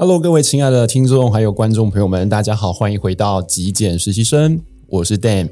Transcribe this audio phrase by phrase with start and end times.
[0.00, 5.48] Hello，各位亲爱的听众还有观众朋友们，大家好，欢迎回到极简实习生，我是 Dan。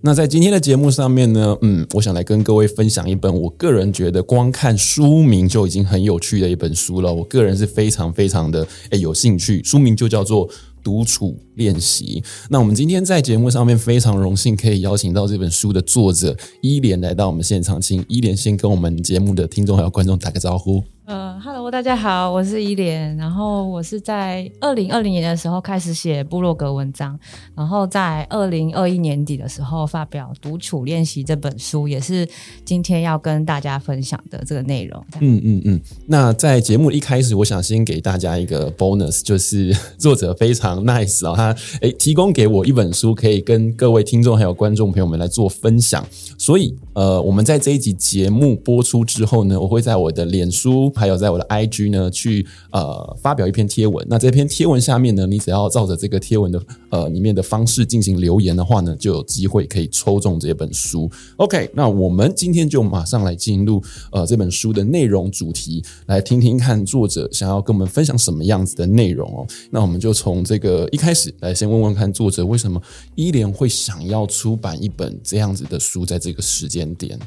[0.00, 7.14] 那在今天的节目上面呢，嗯，我想来跟各位分享一本我个人觉得光看书名就已经很有趣的一本书了。
[7.14, 10.48] 我个人是非常非常的诶有兴趣，书名就叫做
[10.82, 12.20] 《独处练习》。
[12.50, 20.82] 那我们今天在节目上面非常荣幸可以邀请到这本书的作者伊莲来到我们现场，请伊莲先跟我们节目的听众还有观众打个招呼。
[21.06, 27.18] 呃哈喽，大家好，我是伊莲，然后我是在二零二零年的时候开始写部落格文章，
[27.54, 32.26] 然后在二零二一年底的时候发表《独处练习》这本书，也是
[32.64, 35.04] 今天要跟大家分享的这个内容。
[35.20, 35.80] 嗯嗯嗯。
[36.06, 46.02] 那在节目一开始，我想先给大家一个 bonus，就是 作者非常 nice 啊，他诶提供给我一本书，可以跟各位听众还有观众朋友们来做分享。
[46.38, 50.93] 所以呃，我们在这一集节目播出之后呢，我会在我的脸书。
[50.94, 54.06] 还有在我的 IG 呢，去呃发表一篇贴文。
[54.08, 61.10] 那这篇贴文下面呢，你只要照着这个贴文的呃里面的方式进行留言的话呢，就有机会可以抽中这本书。
[61.36, 69.46] OK，那我们今天就马上来进入呃这本书的内容主题，来听听看作者想要跟我们分享什么样子的内容哦。
[69.70, 72.80] 那我们就从这个一开始来先问问看作者为什么
[73.14, 77.18] 伊莲会想要出版一本这样子的书，在这个时间点。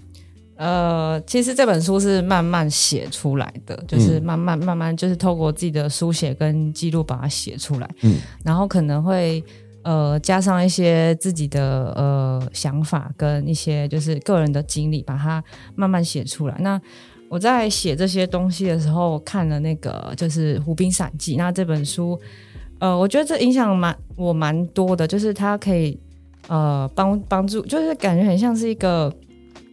[0.57, 9.43] 呃，其实这本书是慢慢写出来的，就是慢慢慢慢，就是透过自己的书写跟记录把它写出来，嗯，然后可能会
[9.83, 15.43] 呃加上一些自己的呃想法跟一些就是个人的经历，把它
[15.75, 16.57] 慢慢写出来。
[16.59, 16.81] 那
[17.29, 22.19] 我在写这些东西的时候，看了那个就是《湖滨散记》，那这本书，
[22.79, 25.99] 呃，我觉得这影响蛮我蛮多的，就是它可以
[26.47, 29.13] 呃帮帮助，就是感觉很像是一个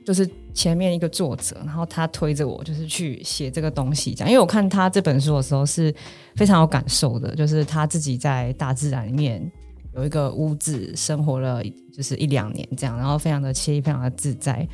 [0.04, 0.28] 就是。
[0.54, 4.30] 前面一个作者，然后他推着我，就是去写这个东西，这样。
[4.30, 5.92] 因为我看他这本书的时候是
[6.36, 9.50] 非常有感受的，就是他自己在大自然里面
[9.96, 14.66] 有一个屋子生活了，就是一两年这样，然后非常的惬意，非常的自在。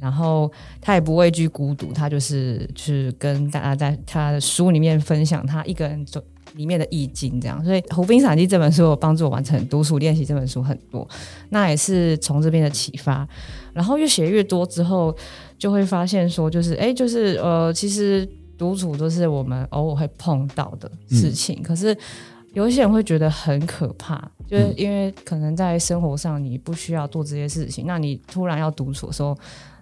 [0.00, 0.50] 然后
[0.80, 6.22] 他也不畏惧孤独，他就是去跟大家在他的书里面分享他一个人走
[6.54, 7.64] 里面的意境，这样。
[7.64, 11.08] 所以《湖滨散记》这本书有帮助我完成独处练习这本书很多，
[11.48, 13.26] 那也是从这边的启发。
[13.72, 15.14] 然后越写越多之后，
[15.58, 21.56] 就会发现说，就是哎，就是呃，其实独处都是我们偶尔会碰到的事情。
[21.60, 21.96] 嗯、可是
[22.56, 24.16] 有一些人会觉得很可怕，
[24.48, 29.36] 就是因为可能在生活上你不需要做这些事情，那你突然要独处的时候，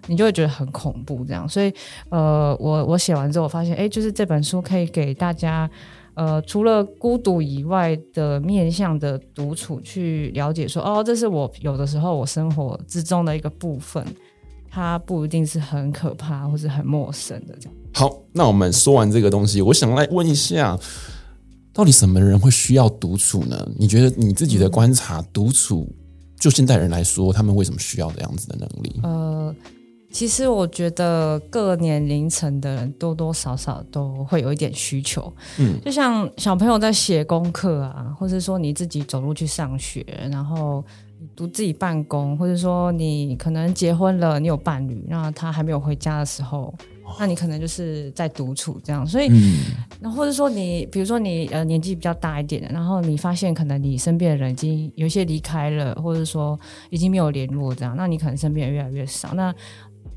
[0.07, 1.23] 你就会觉得很恐怖。
[1.23, 1.73] 这样，所以
[2.09, 5.69] 呃，我我写完之后，我发现哎，就是这本书可以给大家。
[6.15, 14.05] 呃，除了孤独以外的面向的独处，去了解说，哦，这是我有的时候我生活之中的一个部分，
[14.69, 17.73] 它不一定是很可怕或是很陌生的这样。
[17.93, 20.77] 好，那我们说完这个东西，我想来问一下，
[21.75, 23.69] 到底什么人会需要独处呢？
[23.77, 25.93] 你觉得你自己的观察，独处
[26.39, 28.99] 就现代人来说，他们为什么需要这样子的能力？
[29.03, 29.53] 呃。
[30.11, 40.81] 其实我觉得各年龄层的人多多少少都会有一点需求，嗯，就像小朋友在写功课啊，或者说你自己走路去上学，然后
[41.19, 46.73] 你独自己办公，或者说你可能结婚了，你有伴侣，那他还没有回家的时候，
[47.19, 49.05] 那你可能就是在独处这样。
[49.05, 49.27] 所以，
[49.99, 59.53] 那、嗯、或者说你，比如说你呃年纪比较大一点的，然后你发现可能你身边的人已经有一些离开了，或者说已经没有联络这样，那你可能身边人越来越少，那。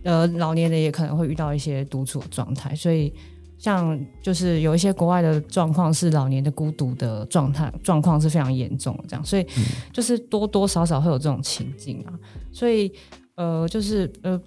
[0.04, 3.12] 呃，老年人也可能会遇到一些独处的状态，所以
[3.58, 9.44] 像就是有一些国外的状况是老年的孤独的状态，状况是非常严重的这样，所以
[9.92, 12.14] 就是多多少少会有这种情境啊，
[12.52, 12.90] 所以
[13.34, 14.40] 呃，就是呃，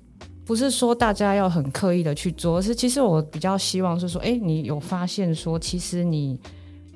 [0.45, 6.39] 不是说大家要很刻意的去做，而是其实我比较希望是说，哎，你有发现说，其实你。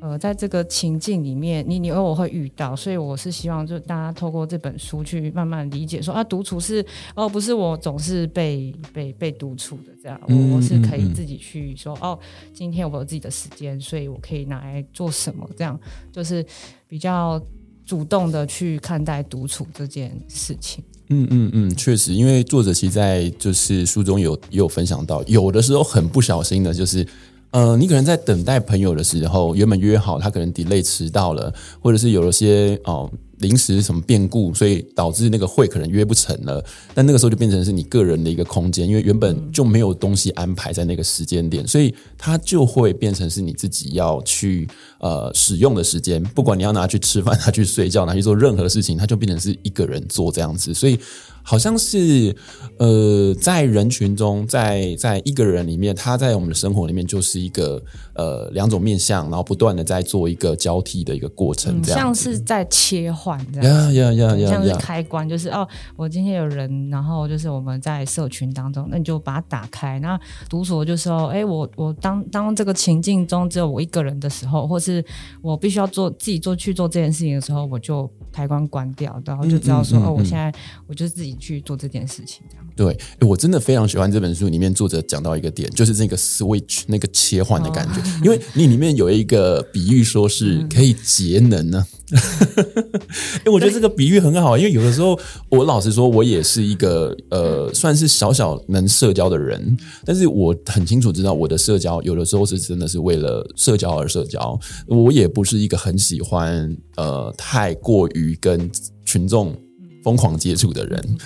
[0.01, 6.85] 呃，在这个情境里面，你你偶尔会遇到，所以我是希望就大家透过这本书去慢慢理解说，说啊，独处是
[7.15, 12.19] 哦，不是我总是被被被独处的这样，我我是可以自己去说哦，
[12.53, 15.79] 今天我有自己的时间，所以我可以拿来做什么，这样
[16.11, 16.45] 就是
[16.87, 17.41] 比较
[17.83, 20.83] 主动的去看待独处这件事情。
[21.09, 27.05] 嗯嗯嗯，确实，因为作者其实在就是书中有也有分享到，有的时候很不小心的，就是。
[27.51, 33.09] 呃，你可能在等待朋友的时候，原本约好他可能 delay 迟到了，或者是有了些哦
[33.45, 36.63] 临时什么变故，所以导致那个会可能约不成了。
[36.95, 44.67] 但那个时候就变成是你个人的一个空间，因为原本就没有东西安排在那个时间点，所以它就会变成是你自己要去
[44.99, 46.23] 呃使用的时间。
[46.23, 50.73] 不管你要拿去吃饭、拿去睡觉、拿去做任何事情，它就变成是一个人做这样子。
[50.73, 50.97] 所以
[51.43, 52.35] 好像是
[52.77, 57.79] 呃在人群中，在在一个人里面，他在我们的生活里面就是一个
[58.15, 63.93] 呃两种面向，然后不断的在做一个交替的一个过程，这样、像是在切换这样。
[63.93, 64.49] 呀呀呀呀！
[64.49, 69.99] 像是开关，就是哦，我今天有人，然后就是我们在社群当中，那你就把它打开。
[69.99, 75.03] 那独处就是说，哎，我我当当这个情境中只有我一个人的时候，或是
[75.41, 80.53] 我必须要做自己做去做这件事情的时候，我就开关关掉，然后就知道说，嗯嗯嗯、哦，我现在
[80.87, 82.65] 我就自己去做这件事情，这样。
[82.75, 82.97] 对，
[83.27, 91.85] 我真的非常喜欢这本书里面作者讲到一个点，就是那个 switch 那个切换的感觉，哦、 因为你里面有一个比喻，说是可以节能呢。
[93.43, 95.19] 哎，我觉得这个比喻很好，因为有的时候
[95.49, 99.75] 我老实说，我也是一个呃，算是小小能社交的人，
[100.05, 108.69] 但是我很清楚知道我的社交有的时候是真的是为了社交而社交，我也不是一个很喜欢呃太过于跟
[109.03, 109.55] 群众
[110.03, 111.17] 疯狂接触的人。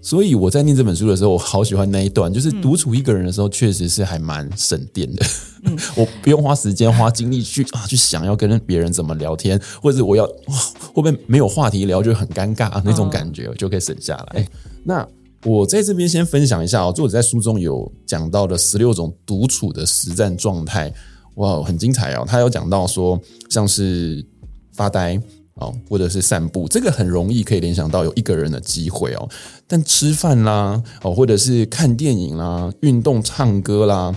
[0.00, 5.26] 所以我在念这本书的时候，我好喜欢那一段，就是独处一个人的时候，确实是还蛮省电的。
[5.64, 10.56] 嗯、 我不用花时间、花精力去啊去想要跟别人怎么聊天，或者我要哇
[10.92, 14.42] 会不会没有话题聊就很尴尬那种感觉，我就可以省下来。
[14.42, 14.46] 哦、
[14.84, 15.08] 那
[15.44, 20.92] 我在这边先分享一下哦，作者在书中有讲到的十六种独处的实战状态，
[21.34, 22.24] 哇，很精彩哦。
[22.26, 24.24] 他有讲到说，像是
[24.72, 25.20] 发呆。
[25.58, 29.28] 哦，或者是散步，这个很容易可以联想到有一个人的机会哦。
[29.66, 34.14] 但吃饭啦，哦，或者是看电影啦、运动、唱歌啦，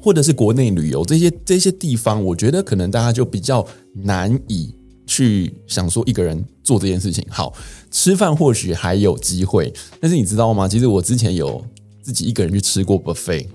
[0.00, 4.74] 或者是国内旅游这些这些地方，我觉得可能大家就比较难以
[5.06, 7.24] 去想说一个人做这件事情。
[7.28, 7.52] 好，
[7.90, 10.68] 吃饭或许还有机会，但是你知道吗？
[10.68, 11.64] 其实我之前有
[12.02, 13.46] 自己一个人去吃过 buffet。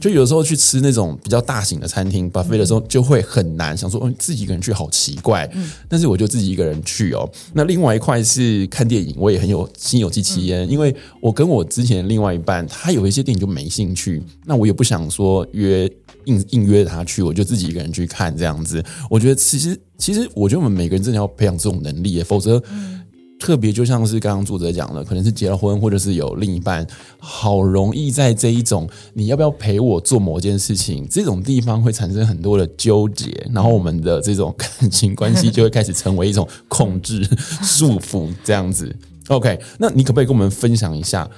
[0.00, 5.50] 就有时候去吃那种比较大型的餐厅 buffet 的时候，就会很难想说，嗯，自己一个人去好奇怪。
[5.88, 7.28] 但是我就自己一个人去哦。
[7.52, 15.90] 那另外一块是看电影，我也很有心有戚戚焉，因为我跟我之前另外一半，他有一些电影就没兴趣，那我也不想说约
[16.24, 18.84] 硬硬约他去，我就自己一个人去看这样子。
[19.10, 22.62] 我觉得其实其实我觉得我们每个人真的要培养这种能力，否则。
[23.46, 26.84] 特别就像是刚刚作者讲的，可能是结了婚，或者是有另一半，
[27.16, 37.22] 好容易在这一种你要不要陪我做某件事情这种地方会产生很多的纠结，然后我们的这种感情关系就会开始成为一种控制
[37.62, 38.92] 束缚这样子。
[39.28, 41.30] OK，那你可不可以跟我们分享一下？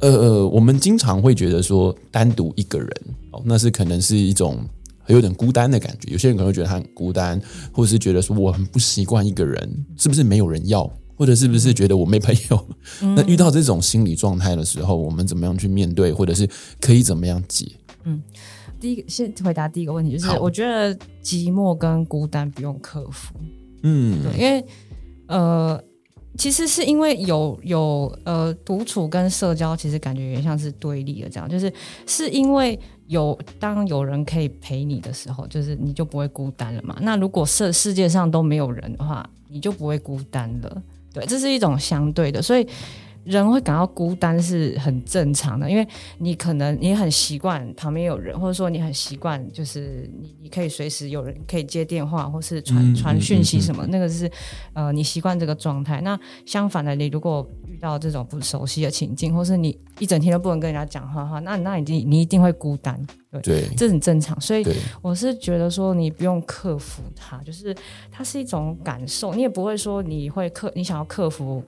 [0.00, 2.90] 呃，我们经常会觉得说单独一个人
[3.30, 4.58] 哦，那是可能是一种
[5.06, 6.10] 有点孤单的感觉。
[6.10, 10.90] 有些人可能会觉得他很孤单，或者是觉得说我很不习惯一个人，是不是没有人要？
[11.22, 12.66] 或者是不是觉得我没朋友？
[13.00, 16.48] 嗯、 那遇到这种心理状态的时候，我们怎么样去面对，或者是
[16.80, 17.70] 可以怎么样解？
[18.02, 18.20] 嗯，
[18.80, 20.92] 第一个先回答第一个问题，就是我觉得
[21.22, 23.36] 寂寞跟孤单不用克服。
[23.84, 24.66] 嗯，对，因为
[25.28, 25.80] 呃，
[26.36, 31.72] 其实是因为有有呃独处跟社交，其实感觉有点像是对立的这样，就是
[32.04, 32.76] 是因为
[33.06, 36.98] 有当有人可以陪你的时候，就是你就不会孤单了嘛。
[37.00, 40.82] 那如果世世界上都没有人的话，你就不会孤单了。
[41.12, 42.66] 对，这是一种相对的，所以
[43.24, 45.86] 人会感到孤单是很正常的，因为
[46.18, 54.30] 你可能你很习惯旁边有人，或者说你很习惯就是你你可以随时有人可以接电话或是传传讯息什么，那个是
[54.72, 56.00] 呃你习惯这个状态。
[56.00, 63.00] 那相反的，你如果遇到这种不熟悉的情境，或是你一整天都不能跟人家讲话的话，那那你你一定会孤单。
[63.30, 64.38] 对，对这很正常。
[64.40, 64.66] 所以
[65.00, 67.74] 我是觉得说你不用克服它，就是
[68.10, 71.62] 它是一种感受，你也不会说你会克你想要克服。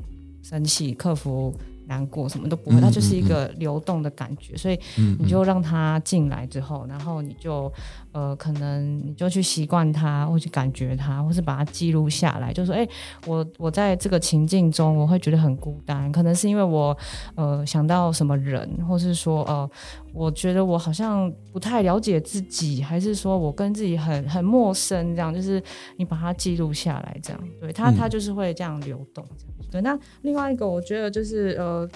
[0.44, 1.52] 生气、克服
[1.86, 4.78] 难过，什么都不会，它就是一个流动的感觉，所以
[5.18, 7.72] 你就让它进来之后，然后你就
[8.14, 12.88] 呃，可能你就去习惯它，或去感觉它，或是把它记录下来，就说，哎，
[13.26, 16.96] 我我在这个情境中，我会觉得很孤单，可能是因为我
[17.34, 19.70] 呃想到什么人，或是说呃。
[20.16, 25.60] 我觉得我好像不太了解自己，还是说我跟自己很很陌生，这样就是
[25.96, 29.80] 你把它记录下来，这样对它它就是会这样流动，这样对。
[29.80, 31.90] 那另外一个我觉得就是呃，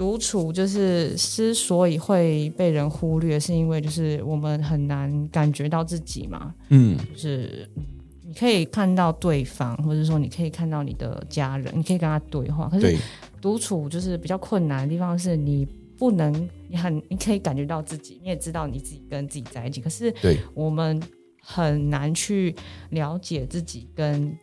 [0.00, 7.68] 独处就是之所以会被人忽略，是因为就是我们很难感觉到自己嘛，嗯，就是
[8.26, 12.96] 你可以看到对方，或者说你可以看到你的家人，你可以跟他对话，可是
[13.42, 15.68] 独处就是比较困难的地方是你。
[15.98, 16.32] 不能，
[16.66, 20.10] 你很， 你可以感觉到自己，你也知道你自己跟自己在一起，可是
[20.54, 20.98] 我们
[21.42, 22.56] 很难去
[22.88, 24.34] 了解自己跟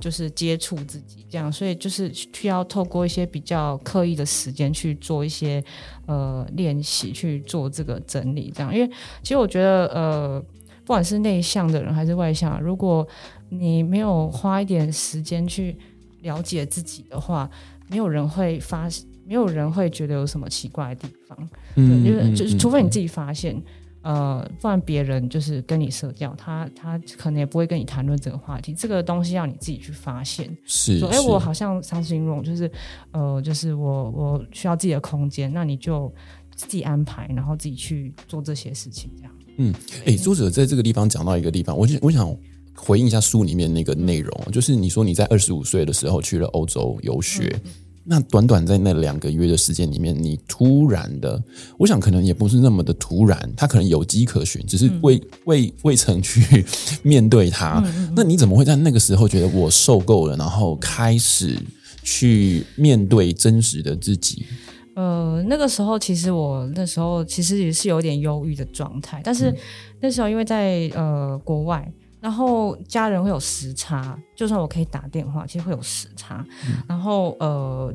[0.00, 5.62] 就是接触自己这样，所以就是需要透过一些比较刻意的时间去做一些
[6.06, 8.74] 呃练习，去做这个整理这样。
[8.74, 8.90] 因为
[9.22, 10.40] 其实我觉得呃，
[10.84, 13.06] 不管是内向的人还是外向，如果
[13.48, 15.76] 你没有花一点时间去
[16.22, 17.48] 了解自己的话，
[17.88, 18.88] 没有人会发，
[19.26, 21.48] 没有人会觉得有什么奇怪的地方。
[21.76, 23.54] 嗯，因为就是除非你自己发现。
[23.54, 23.64] 嗯嗯
[24.02, 28.72] 呃，不然别人就是跟你社交，他他可能也不会跟你谈论这个话题。
[28.72, 30.56] 这个东西要你自己去发现。
[30.64, 32.70] 是，哎，我好像伤心容，就是
[33.10, 36.12] 呃，就是我我需要自己的空间，那你就
[36.54, 39.32] 自己安排，然后自己去做这些事情，这样。
[39.56, 39.74] 嗯，
[40.06, 42.34] 哎，作者在这个地方讲到一个地方，我就我想
[42.74, 47.60] 回应一下书里面那个内容，就是你说你在二十五岁的时候去了欧洲游学。
[47.64, 47.70] 嗯
[48.10, 51.42] 那短短在那两个月的时间里面，你突然的，
[51.76, 56.64] 我想可能也不是那么的突然，他可能有迹可循，只是未、嗯、未未曾去
[57.02, 57.82] 面对他。
[57.84, 61.58] 嗯、那你怎么会在那个时候觉得我受够了，然后开始
[62.02, 64.46] 去面对真实的自己？
[64.94, 69.54] 呃，那个时候其实我那时候其实也是有点忧郁的状态，但是
[70.00, 71.92] 那时候因为在呃国外。
[72.20, 76.44] 然后家人会有时差，就算我可以打电话，其实会有时差。
[76.66, 77.92] 嗯、然后呃，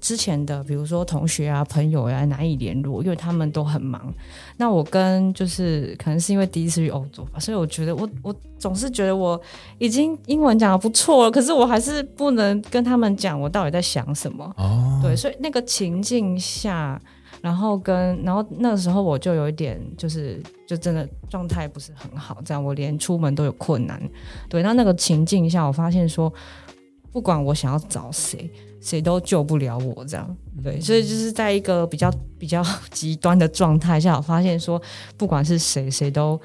[0.00, 4.12] 之前的比如说同学啊、朋友呀、啊，难以联络，因为他们都很忙。
[4.56, 9.40] 那我跟就是可能是因为第一次去欧洲吧，所以我觉得我我总是觉得我
[9.78, 14.44] 已经英文讲的不错了，可是我还是不能跟他们讲我到底在想什么。
[14.56, 17.00] 哦，对，所以那个情境下。
[17.42, 24.02] 然后跟然后那个时候我就有一点就是就真的状态不是很好，这样我连出门都有困难。
[24.48, 26.32] 对，那那个情境下，我发现说，
[27.12, 28.50] 不管我想要找谁，
[28.80, 30.36] 谁都救不了我，这样。
[30.62, 34.80] 对，所以就是在一个比较比较极端的状态下，我发现说，
[35.16, 36.40] 不管是谁，谁都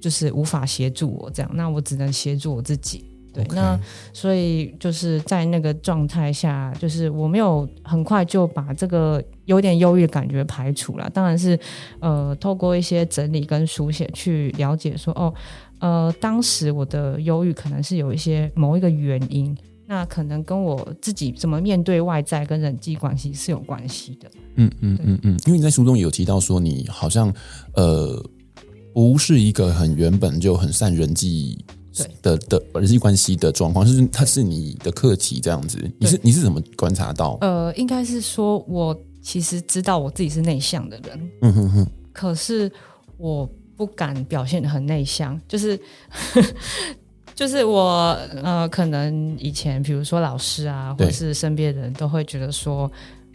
[0.00, 1.50] 就是无法协助我，这样。
[1.54, 3.04] 那我只能协助我自己。
[3.32, 3.78] 对.那
[4.12, 11.10] 所以就是在那个状态下，就是我没有很快就把这个有点忧郁的感觉排除了。
[11.10, 11.58] 当然是，
[12.00, 15.32] 呃，透过一些整理跟书写去了解说，哦，
[15.80, 24.30] 呃，当时我的忧郁可能是有一些某一个原因，那可能跟我自己怎么面对外在跟人际关系是有关系的。
[24.56, 27.32] 嗯嗯嗯嗯，因为你在书中有提到说，你好像
[27.72, 28.22] 呃
[28.92, 31.64] 不是一个很原本就很善人际。
[32.22, 35.78] 的的人际关系的状况，就是它是你的课题这样子。
[35.98, 37.36] 你是你是怎么观察到？
[37.40, 38.96] 呃，应该是说，我
[39.28, 42.72] 其实知道我自己是内向的人，嗯哼哼，可是
[43.18, 45.78] 我不敢表现的很内向，就是
[47.36, 52.90] 就是我呃，可能以前比如说老师啊，或者是身边的人都会觉得说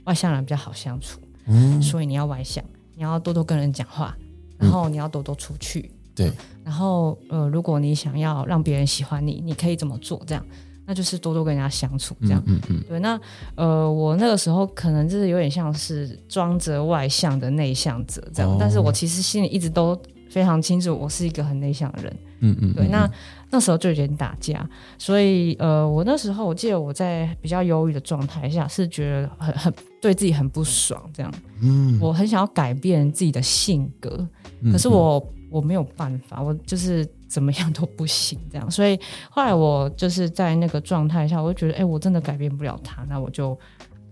[0.06, 4.18] 外向人比较好相处，嗯，所以你要外向，你要多多跟人讲话，
[4.58, 5.92] 然后你要多多出去。
[5.94, 6.32] 嗯对，
[6.64, 10.20] 然后呃，如果你想要让别人喜欢你，你可以怎么做？
[10.26, 10.44] 这样，
[10.86, 12.44] 那就是多多跟人家相处，这样。
[12.46, 12.84] 嗯嗯，嗯。
[12.90, 13.20] 对，那
[13.56, 20.00] 呃，我那个时候可能就是有点像是装着外向的内向者这样，哦，但是我其实心里一直都
[20.30, 22.18] 非常清楚，我是一个很内向的人。
[22.42, 22.74] 嗯嗯。
[22.74, 23.10] 对，那
[23.50, 31.34] 那时候就有点打架，所以呃，我那时候我记得我在比较忧郁的状态下，是觉得很很对自己很不爽，这样。
[31.62, 31.98] 嗯。
[32.02, 34.28] 我很想要改变自己的性格，
[34.72, 35.18] 可是我。
[35.20, 38.70] 嗯我没有办法，我就是怎么样都不行，这样。
[38.70, 39.00] 所以
[39.32, 43.58] 后来我就是在那个状态下，我就觉得，哎，我真的改变不了他，那我就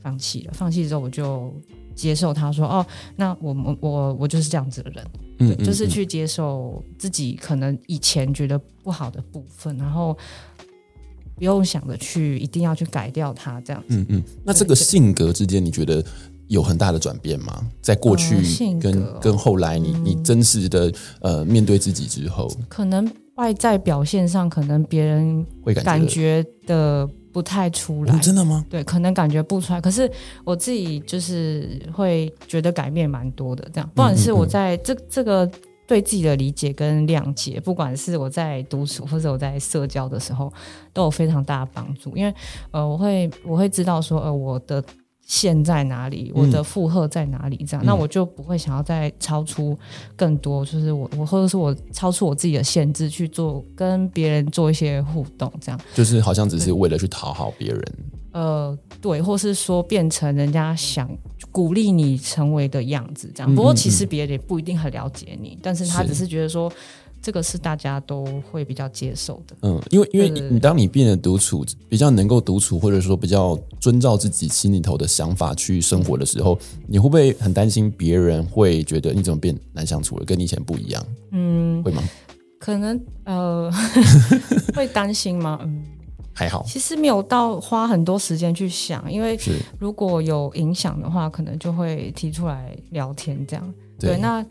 [0.01, 0.53] 放弃了。
[0.55, 1.53] 放弃之后，我就
[1.93, 2.83] 接受他说，哦，
[3.15, 5.05] 那我们我我就是这样子的人，
[5.37, 10.17] 对，嗯嗯嗯，就是去接受自己可能以前觉得不好的部分，然后
[11.35, 13.97] 不用想着去一定要去改掉它这样子。
[13.97, 14.23] 嗯嗯。
[14.43, 16.03] 那这个性格之间，你觉得？
[16.51, 17.65] 有很大的转变吗？
[17.81, 18.36] 在过去
[18.77, 20.91] 跟、呃、跟后来你，你、真实的
[21.22, 28.13] 呃面对自己之后，可能外在表现上，可能别人会感觉的不太出来。
[28.13, 28.65] 哦，真的吗？
[28.70, 29.79] 对，可能感觉不出来。
[29.79, 30.12] 可是
[30.43, 33.65] 我自己就是会觉得改变蛮多的。
[33.74, 35.50] 这样，不管是我在这这个
[35.88, 40.51] 对自己的理解跟谅解，不管是我在独处或者我在社交的时候，
[40.91, 42.17] 都有非常大的帮助。
[42.17, 42.34] 因为
[42.72, 44.84] 呃，我会我会知道说呃我的。
[45.31, 46.29] 线在哪里？
[46.35, 47.55] 我的负荷在哪里？
[47.65, 49.77] 这样，嗯、那我就不会想要再超出
[50.13, 57.81] 更多，就是我我或者是我超出我自己的限制去做跟别人做一些互动，这样就是好像只是为了去讨好别人。
[58.33, 61.09] 呃，对，或是说变成人家想
[61.50, 63.55] 鼓励你成为的样子，这样。
[63.55, 66.69] 不过其实别人也不一定很了解你，嗯嗯嗯，但是他只是觉得说。
[67.21, 81.05] 这个是大家都会比较接受的，嗯，因为因为你当你变得独处，比较能够独处，或者说比较遵照自己心里头的想法去生活的时候，你会不会很担心别人会觉得你怎么变难相处了，跟你以前不一样？
[81.31, 82.01] 嗯，会吗？
[82.59, 83.71] 可能呃，
[84.75, 85.59] 会担心吗？
[85.63, 85.83] 嗯，
[86.33, 86.63] 还好？
[86.67, 89.39] 其实没有到花很多时间去想，因为
[89.79, 93.73] 如果有影响的话，可能就会提出来聊天这样。
[94.01, 94.46] 对，对，那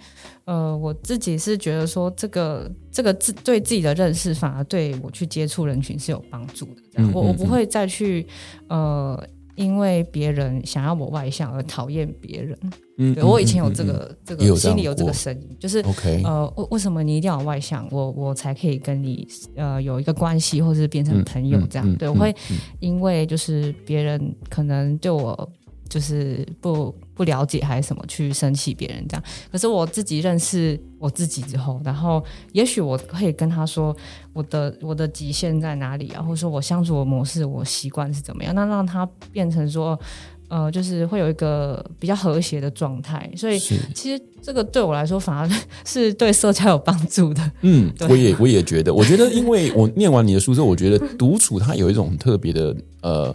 [0.44, 6.82] 呃，我自己是觉得说，这个这个自对自己的认识，反而对我去接触人群是有帮助的。
[6.92, 8.26] 这样，嗯嗯嗯，我我不会再去
[8.68, 9.22] 呃。
[9.56, 12.58] 因为别人想要我外向而讨厌别人，
[12.96, 21.94] 嗯，对，我以前有这个、嗯、这个心里有这个声音，就是 OK，呃，为为什么你一定要外向，我我才可以跟你呃有一个关系，或是变成朋友这样？
[21.96, 22.34] 对，我会
[22.78, 25.52] 因为就是别人可能对我。
[25.90, 33.94] 就是不不了解还是什么去生气别人这样，可是我自己认识我自己之后，然后也许我可以跟他说
[34.32, 39.98] 我的我的极限在哪里啊，或者说我相处的模式我习惯是怎么样，那让他变成说
[40.46, 43.28] 呃，就是会有一个比较和谐的状态。
[43.36, 45.50] 所以其实这个对我来说反而
[45.84, 47.50] 是对社交有帮助的。
[47.62, 53.34] 嗯， 我也我也觉得，我觉得因为我念完你的书之后，我觉得独处它有一种特别的呃。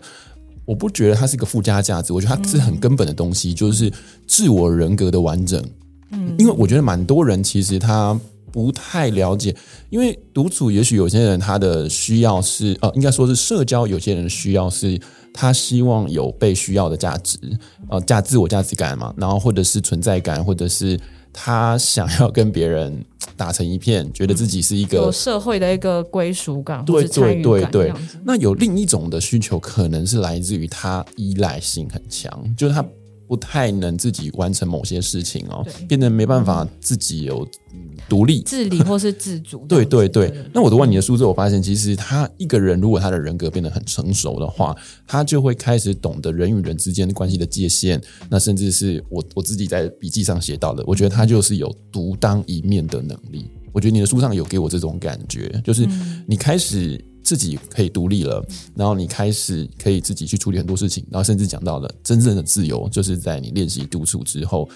[0.66, 3.92] 我不觉得它是一个附加价值，我觉得它是很根本的东西，嗯、就是
[4.28, 5.64] 自我人格的完整。
[6.12, 8.20] 嗯，因为我觉得蛮多人其实他
[8.52, 9.56] 不太了解，
[9.90, 15.00] 因为独处，也许有些人他的需要是呃，应该说是社交，有些人的需要是
[15.34, 17.38] 他希望有被需要的价值，
[17.90, 21.00] 呃，价自我价值感嘛，然后或者是存在感，或者是。
[21.38, 23.04] 他想要跟别人
[23.36, 27.94] 打成一片，觉得自己是一个、嗯、有社会的一个归属感，对对对对。
[28.24, 32.84] 那有另一种的需求，可能是来自于他依赖性很强，就是他。
[33.28, 37.44] 不太能自己完成某些事情哦，变得没办法自己有
[38.08, 39.66] 独立、自理或是自主。
[39.70, 40.34] 对对对。
[40.54, 44.76] 那我读完你的书之后，我发现其实他一个人如果他的人格变得很成熟的话，
[45.08, 48.02] 他就会开始懂得人与人之间的关系的界限。
[48.30, 53.50] 那甚至是我我自己在笔记上写到的，我觉得他就是有独当一面的能力。
[53.72, 55.88] 我觉得你的书上有给我这种感觉，就是
[56.28, 57.04] 你开始。
[57.26, 58.46] 自己可以独立了，
[58.76, 64.70] 然后你开始可以自己去处理很多事情，然后甚至讲到了真正的自由，就是在你练习独处之后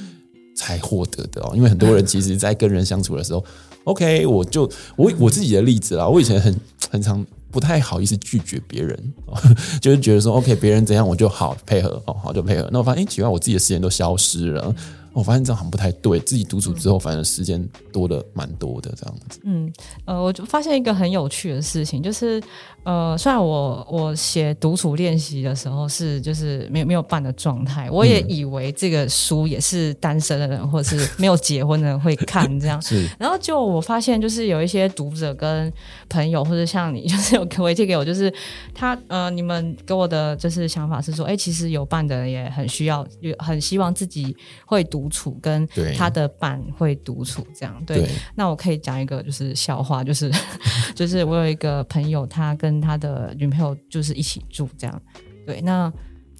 [0.59, 1.53] 才获得的哦。
[1.55, 3.43] 因为很多人其实，在跟人相处的时候
[3.85, 6.53] ，OK，我就我我自己的例子啦，我以前很
[6.91, 9.13] 很常不太好意思拒绝别人，
[9.79, 12.67] 就是觉得说 OK，别人怎样我就好配合哦，好就配合。
[12.73, 14.75] 那我发现，哎，奇怪，我自己的时间都消失了。
[15.11, 19.39] 我发现这样好像不太对，自己独处之后，反正时间多的蛮多的这样子。
[19.43, 19.73] 嗯，
[20.05, 22.41] 呃，我就发现一个很有趣的事情，就是
[22.83, 32.81] 呃，虽然我我写独处练习的时候是就是没有没有伴的状态，我也以为这个书也是单身的人或者是没有结婚的人会看这样。
[32.81, 33.05] 是。
[33.20, 35.72] 然后就我发现，就是有一些读者跟
[36.07, 38.33] 朋友或者像你， 就是有回馈给我，就是
[38.74, 44.33] 他呃，你们给我的就是想法是说，哎，其实有伴的人也很需要，也很希望自己
[44.65, 45.09] 会独。
[45.09, 50.31] 处跟他的伴会独处这样对，对，那我可以讲一个就是笑话，就是
[50.94, 55.01] 就是我有一个朋友，他跟跟他的女朋友就是一起住这样，
[55.46, 55.92] 对，那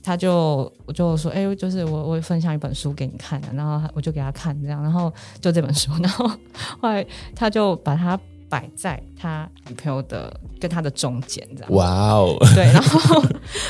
[0.04, 5.12] 他就我就说，哎、就是我我分享一本书给你看的，然后我就给他看这样，然后
[5.42, 6.28] 就这本书， 然后
[6.80, 7.04] 后来
[7.36, 8.20] 他就把他。
[8.49, 11.71] 摆在他女朋友的跟他的中间，这样。
[11.71, 12.35] 哇哦！
[12.55, 13.23] 对，然后，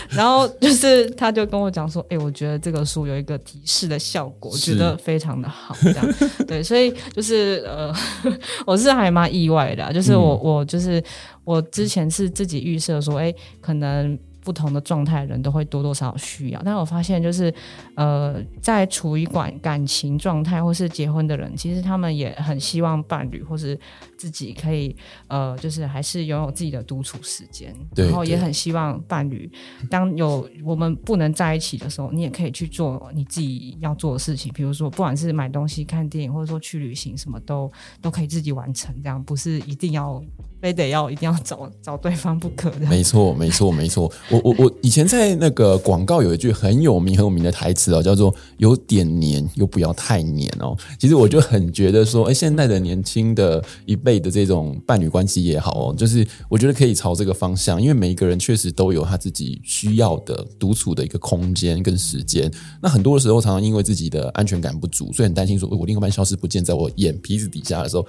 [0.10, 6.14] 然后就是他就跟我讲说：“哎、欸，我觉得这个书有一个提示的效果，我觉得非常的好。”这样。
[6.48, 7.94] 对，所以就是呃，
[8.66, 11.04] 我是还蛮意外的，就是我我就是
[11.44, 14.18] 我之前是自己预设说，哎、欸，可能。
[14.42, 16.62] 不同的状态，人都会多多少少需要。
[16.64, 17.54] 但我发现，就是
[17.96, 23.78] 呃，在处于感感情状态或是结婚的人，其实他们也很希望伴侣或是
[24.18, 24.96] 自己可以
[25.28, 27.76] 呃，就是还是拥有自己的独处时间。
[27.96, 29.52] 然后也很希望伴侣，
[29.90, 34.52] 当有我们不能在一起的时候，你也可以去做你自己要做的事情。
[34.54, 37.72] 比如说，不管是买东西、看电影，或者说去旅行，什么都
[38.02, 38.94] 都可以自己完成。
[39.02, 40.24] 这样不是一定要
[40.62, 42.86] 非得要一定要找找对方不可的。
[42.88, 44.12] 没错，没错，没错。
[44.30, 50.78] 我我我以前在那个广告有一句很有名很有名的台词哦，叫做“有点黏又不要太黏”哦。
[51.00, 62.52] 其实我就很觉得说，哎，现在的年轻的一辈的这种伴侣关系也好哦，就是我觉得可以朝这个方向，因为每一个人确实都有他自己需要的独处的一个空间跟时间。
[62.82, 68.06] 那很多的时候，常常因为自己的安全感不足，所以很担心说，我另一半消失不见，在我眼皮子底下的时候，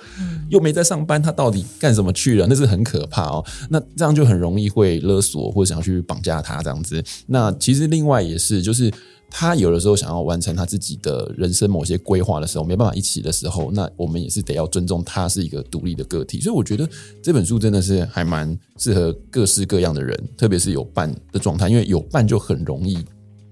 [0.49, 2.39] 又没在上班，他到底干什么去了？
[2.48, 3.44] 那是很可怕哦。
[3.68, 6.31] 那这样就很容易会勒索或者想要去绑架。
[6.40, 8.90] 他这样子，那其实另外也是，就是
[9.29, 16.40] 他有的时候想要完成他自己的人生某些规划的时候，没办法一起的时候，那我们也是得要尊重他是一个独立的个体。
[16.40, 16.88] 所以我觉得
[17.22, 22.98] 这本书真的是还蛮适合各式各样的人，特别是有伴的状态，因为有伴就很容易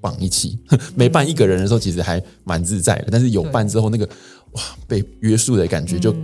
[0.01, 0.59] 绑一起，
[0.97, 4.09] 没伴一个人的时候其实还蛮自在的，但是有伴之后，那个
[4.53, 6.15] 哇被约束的感觉就。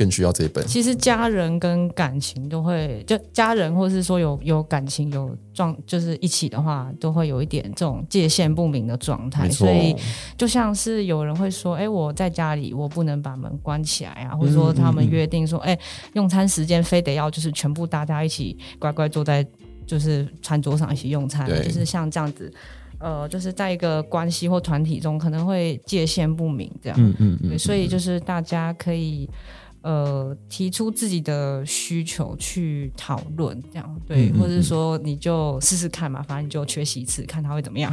[0.00, 0.66] 更需要这一本？
[0.66, 9.50] 其实家人跟感情都会，就家人或是说有有感情有状，就是一起的话，都会有一点这种界限不明的状态。
[9.50, 9.94] 所以
[10.38, 15.78] 就像是有人会说，哎，我在家里我不能把门关起来啊，或者说他们约定说，哎，
[16.14, 19.46] 用餐时间非得要就是全部大家一起乖乖坐在
[19.86, 22.50] 就是餐桌上一起用餐，就是像这样子。
[22.98, 29.28] 呃，就是在一个关系或团体中，可能会界限不明这样，嗯嗯嗯，所以就是大家可以。
[29.82, 37.90] 呃，提出自己的需求去讨论，这样对，嗯嗯嗯，或者是说你就试试看嘛，反正你就缺席一次，看他会怎么样。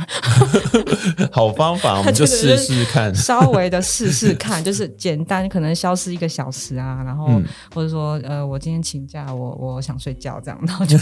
[1.32, 10.98] 好方法， 我们就试试看，稍微的试试看，就是简单，可能消失一个小时啊，然后、嗯、或者说呃，我今天请假，我我想睡觉这样，然后就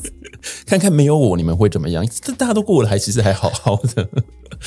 [0.66, 2.06] 看看没有我你们会怎么样？
[2.22, 4.08] 这大家都过了，还其实还好好的。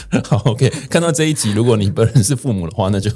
[0.23, 3.09] 好，OK，看到这一集，如果你本人是父母的话，那就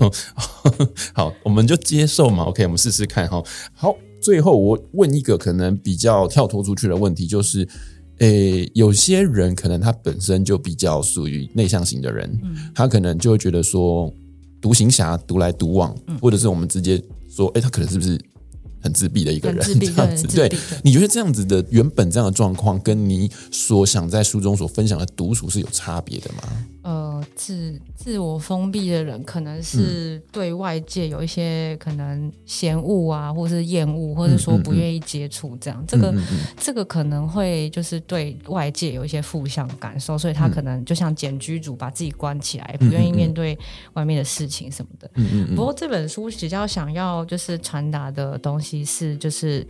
[1.13, 2.43] 好，我们就接受嘛。
[2.45, 3.41] OK，我们试试看哈。
[3.73, 7.67] 好，最后我问一个可能比较跳脱出去的问题，就是，
[8.19, 14.11] 诶，有些人可能他本身就比较属于内向型的人，嗯，他可能就会觉得说，
[14.59, 18.19] 独行侠独来独往，或者是我们直接说，诶，他可能是不是？
[18.81, 20.51] 很自闭的一个人，这样子，对，
[20.83, 26.43] 你觉得这样子的原本这样的状况，跟你所想在书中所分享的独处是有差别的吗？
[26.83, 35.79] 呃，自自我封闭的人，可能是对外界有一些可能嫌恶啊，或是厌恶，或者说不愿意接触这样。
[35.79, 36.15] 嗯嗯嗯、这个、
[36.57, 43.55] 这个可能会就是对外界有一些负向感受，所以他可能就像简居主，把自己关起来，不愿意面对
[43.93, 45.07] 外面的事情什么的。
[45.13, 45.55] 嗯嗯，嗯。
[45.55, 49.63] 不过这本书比较想要就是传达的东西是，就是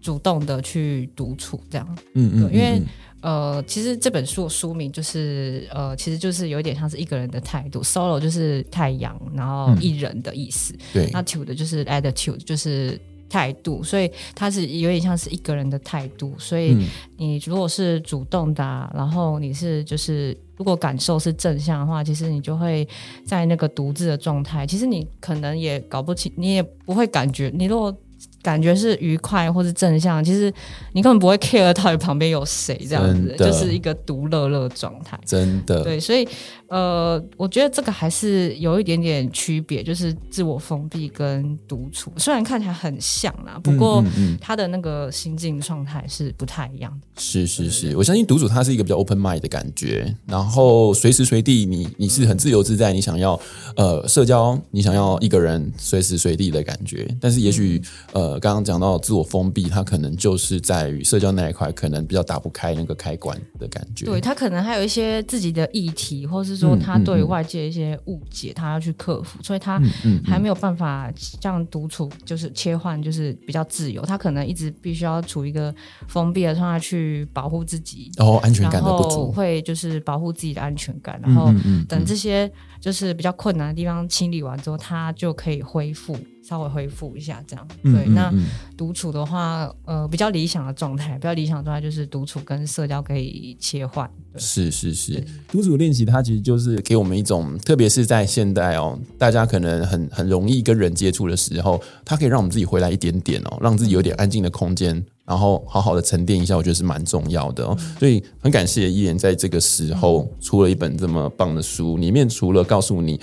[0.00, 1.98] 主动的去独处这样。
[2.14, 2.54] 嗯嗯，嗯。
[2.54, 2.80] 因为。
[3.22, 16.34] 呃，其实这本书的书名就是呃，其实就是有点像是一个人的态度，solo 就是太阳，然后一人的意思，嗯、对，那 tude 就是 attitude 就是态度，所以它是有点像是一个人的态度。
[16.36, 16.76] 所以
[17.16, 22.86] 你如果是主动的、啊，然后你是就是如果感受是正向的话，其实你就会
[23.24, 27.96] 在那个独自的状态，其实你可能也搞不清，你也不会感觉，你如果。
[28.42, 30.52] 感觉是愉快或是正向，其实
[30.92, 35.18] 你根本不会 care 到底旁边有谁，这样子就是一个独乐乐状态。
[35.24, 36.26] 真的，对，所以
[36.66, 44.02] 呃，我觉得这个还是有一点点区别，就是自我封闭跟独处，虽然看起来很像啦，不过
[44.40, 47.06] 他的那个心境状态是不太一样的。
[47.16, 53.38] 是是是，我相信独处它是一个比较 open mind 的感觉，然后随时随地你你是很自由自在，你想要
[53.76, 57.80] 呃社交，你想要一个人随时随地的感觉，但是也许
[58.12, 58.31] 呃。
[58.40, 64.06] 刚刚讲到自我封闭，他可能就是在于社交那一块，可能比较打不开那个开关的感觉。
[64.06, 69.80] 对，他可能还有一些自己的议题，或是说他对外界一些误解，他要去克服，所以他
[70.24, 74.02] 还没有办法这样独处，就是切换，就是比较自由。
[74.02, 75.74] 他可能一直必须要处于一个
[76.08, 81.52] 封闭的状态去保护自己，然后安全感的不足，会就是保护自己的安全感，然后
[81.88, 86.16] 等这些就是比较困难的地方清理完之后，他就可以恢复。
[86.52, 88.04] 稍微恢复一下，这样对。
[88.08, 88.30] 嗯、那
[88.76, 94.06] 独处的话，呃，比较理想的状态，比较理想的状态就是独处跟社交可以切换。
[94.36, 107.74] 是是是，独处练习它其实就是给我们一种，特别是在现代哦，大家可能很很容易跟人接触的时候，它可以让我们自己回来一点点哦，让自己有点安静的空间，然后好好的沉淀一下，我觉得是蛮重要的哦。
[107.78, 113.18] 嗯、所以很感谢伊莲在这个时候出了一本这么棒的书，里面除了告诉你。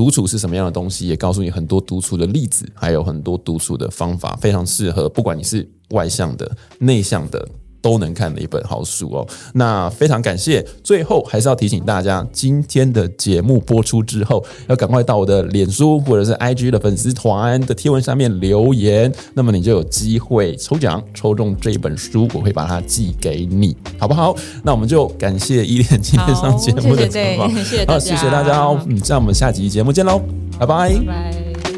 [0.00, 1.06] 独处是什么样的东西？
[1.06, 7.46] 也告诉你很多独处的例子，还有很多独处的方法，非常适合不管你是外向的、内向的。
[7.80, 9.26] 都能看的一本好书哦。
[9.54, 10.64] 那非常感谢。
[10.82, 24.34] 最后还是要提醒大家，今天的节目播出之后，要赶快到我的脸书或者是 IG 的粉丝团的贴文下面留言，那么你就有机会抽奖，抽中这一本书，我会把它寄给你，好不好？
[24.62, 27.50] 那我们就感谢依恋今天上节目的采访，
[27.86, 28.80] 好，谢谢大家哦。
[28.86, 30.20] 嗯，那我们下集节目见喽，
[30.58, 30.90] 拜拜。
[30.90, 31.69] 拜拜。